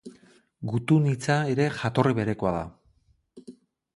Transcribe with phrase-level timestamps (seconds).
[0.71, 3.53] Gutun hitza ere jatorri berekoa da.